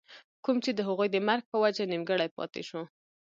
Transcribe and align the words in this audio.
کوم 0.43 0.57
چې 0.63 0.71
َد 0.77 0.79
هغوي 0.87 1.07
د 1.11 1.17
مرګ 1.27 1.43
پۀ 1.49 1.57
وجه 1.63 1.83
نيمګري 1.91 2.27
پاتې 2.37 2.61
شو 2.67 2.81